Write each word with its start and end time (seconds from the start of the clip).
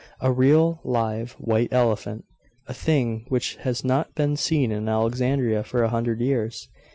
'A 0.19 0.31
real, 0.31 0.81
live, 0.83 1.33
white 1.33 1.71
elephant; 1.71 2.25
a 2.65 2.73
thing 2.73 3.23
which 3.29 3.57
has 3.57 3.85
not 3.85 4.15
been 4.15 4.35
seen 4.35 4.71
in 4.71 4.89
Alexandria 4.89 5.63
for 5.63 5.83
a 5.83 5.89
hundred 5.89 6.19
years! 6.19 6.67